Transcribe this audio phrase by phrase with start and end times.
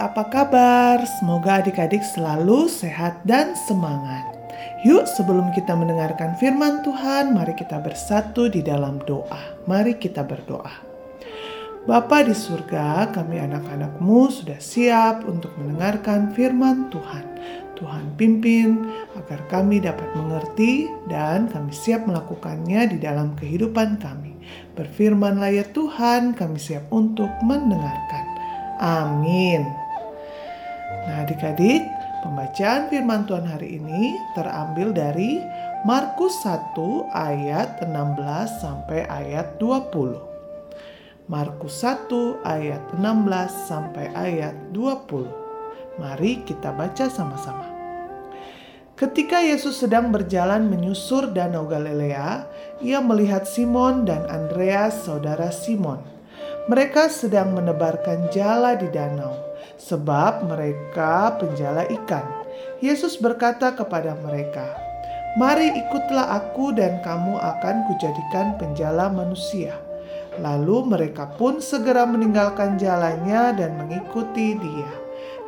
[0.00, 1.04] Apa kabar?
[1.20, 4.24] Semoga adik-adik selalu sehat dan semangat.
[4.80, 9.60] Yuk, sebelum kita mendengarkan firman Tuhan, mari kita bersatu di dalam doa.
[9.68, 10.72] Mari kita berdoa.
[11.84, 17.24] Bapa di surga, kami anak-anakmu sudah siap untuk mendengarkan firman Tuhan.
[17.76, 18.80] Tuhan pimpin
[19.20, 24.32] agar kami dapat mengerti dan kami siap melakukannya di dalam kehidupan kami.
[24.80, 28.24] Berfirmanlah ya Tuhan, kami siap untuk mendengarkan.
[28.80, 29.89] Amin.
[30.90, 31.86] Nah, adik-adik,
[32.26, 35.38] pembacaan firman Tuhan hari ini terambil dari
[35.86, 36.74] Markus 1
[37.14, 41.30] ayat 16 sampai ayat 20.
[41.30, 46.02] Markus 1 ayat 16 sampai ayat 20.
[46.02, 47.70] Mari kita baca sama-sama.
[48.98, 52.44] Ketika Yesus sedang berjalan menyusur Danau Galilea,
[52.84, 56.20] ia melihat Simon dan Andreas, saudara Simon
[56.70, 59.34] mereka sedang menebarkan jala di danau,
[59.80, 62.24] sebab mereka penjala ikan.
[62.80, 64.64] Yesus berkata kepada mereka,
[65.36, 69.76] "Mari ikutlah aku, dan kamu akan kujadikan penjala manusia."
[70.38, 74.92] Lalu mereka pun segera meninggalkan jalannya dan mengikuti Dia.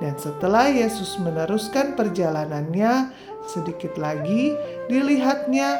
[0.02, 3.14] Dan setelah Yesus meneruskan perjalanannya,
[3.46, 4.52] sedikit lagi
[4.90, 5.78] dilihatnya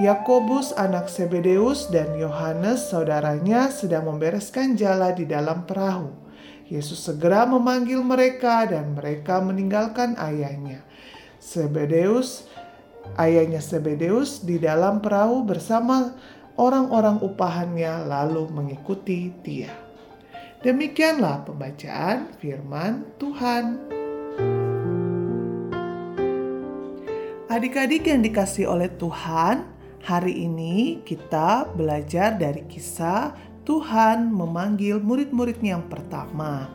[0.00, 6.08] Yakobus anak Sebedeus dan Yohanes saudaranya sedang membereskan jala di dalam perahu.
[6.70, 10.86] Yesus segera memanggil mereka dan mereka meninggalkan ayahnya.
[11.42, 12.46] Sebedeus,
[13.18, 16.14] ayahnya Sebedeus di dalam perahu bersama
[16.54, 19.74] orang-orang upahannya lalu mengikuti dia.
[20.62, 23.64] Demikianlah pembacaan firman Tuhan.
[27.50, 33.36] Adik-adik yang dikasih oleh Tuhan, Hari ini kita belajar dari kisah
[33.68, 36.68] Tuhan memanggil murid-muridnya yang pertama.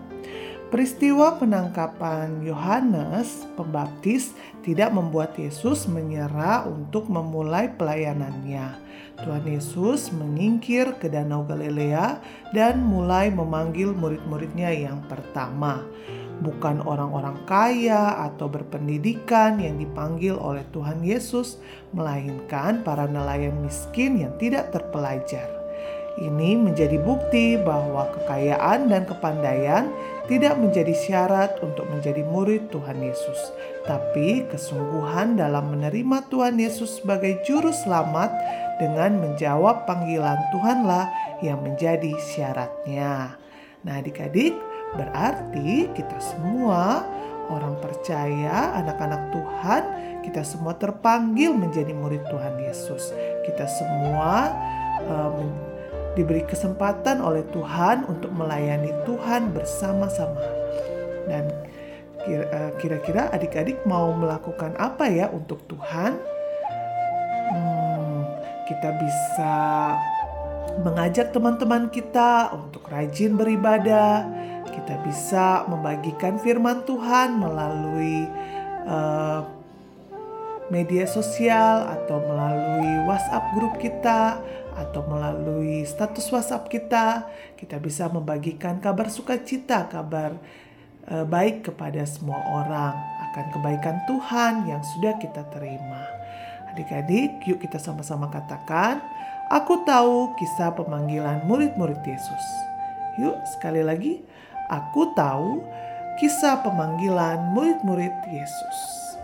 [0.70, 4.34] Peristiwa penangkapan Yohanes Pembaptis
[4.66, 8.76] tidak membuat Yesus menyerah untuk memulai pelayanannya.
[9.22, 12.20] Tuhan Yesus menyingkir ke Danau Galilea
[12.52, 15.86] dan mulai memanggil murid-muridnya yang pertama
[16.44, 21.62] bukan orang-orang kaya atau berpendidikan yang dipanggil oleh Tuhan Yesus,
[21.96, 25.65] melainkan para nelayan miskin yang tidak terpelajar.
[26.16, 29.92] Ini menjadi bukti bahwa kekayaan dan kepandaian
[30.32, 33.52] tidak menjadi syarat untuk menjadi murid Tuhan Yesus,
[33.84, 38.32] tapi kesungguhan dalam menerima Tuhan Yesus sebagai Juru Selamat
[38.80, 41.12] dengan menjawab panggilan Tuhanlah
[41.44, 43.36] yang menjadi syaratnya.
[43.84, 44.56] Nah, adik-adik,
[44.96, 47.04] Berarti kita semua
[47.52, 49.84] orang percaya, anak-anak Tuhan,
[50.24, 53.12] kita semua terpanggil menjadi murid Tuhan Yesus.
[53.44, 54.56] Kita semua
[55.06, 55.52] um,
[56.16, 60.42] diberi kesempatan oleh Tuhan untuk melayani Tuhan bersama-sama.
[61.28, 61.52] Dan
[62.26, 66.16] eh, kira-kira adik-adik mau melakukan apa ya untuk Tuhan?
[67.52, 68.24] Hmm,
[68.66, 69.56] kita bisa
[70.82, 74.28] mengajak teman-teman kita untuk rajin beribadah
[74.76, 78.28] kita bisa membagikan firman Tuhan melalui
[78.84, 79.42] uh,
[80.68, 84.42] media sosial atau melalui WhatsApp grup kita
[84.76, 87.26] atau melalui status WhatsApp kita.
[87.56, 90.36] Kita bisa membagikan kabar sukacita, kabar
[91.10, 92.96] uh, baik kepada semua orang
[93.32, 96.04] akan kebaikan Tuhan yang sudah kita terima.
[96.76, 99.00] Adik-adik, yuk kita sama-sama katakan,
[99.48, 102.46] aku tahu kisah pemanggilan murid-murid Yesus.
[103.16, 104.20] Yuk, sekali lagi,
[104.66, 105.62] Aku tahu
[106.18, 108.78] kisah pemanggilan murid-murid Yesus.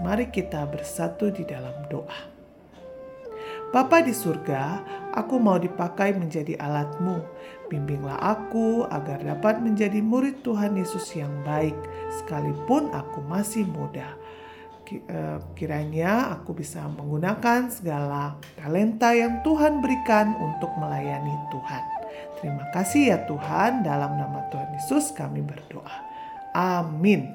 [0.05, 2.29] Mari kita bersatu di dalam doa.
[3.73, 4.85] Bapa di surga,
[5.15, 7.23] aku mau dipakai menjadi alatmu.
[7.71, 11.75] Bimbinglah aku agar dapat menjadi murid Tuhan Yesus yang baik,
[12.19, 14.19] sekalipun aku masih muda.
[14.91, 21.83] Eh, kiranya aku bisa menggunakan segala talenta yang Tuhan berikan untuk melayani Tuhan.
[22.43, 25.95] Terima kasih ya Tuhan, dalam nama Tuhan Yesus kami berdoa.
[26.51, 27.31] Amin.